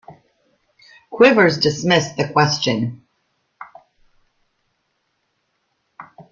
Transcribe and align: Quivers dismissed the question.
Quivers 1.11 1.59
dismissed 1.59 2.17
the 2.17 2.27
question. 2.33 3.05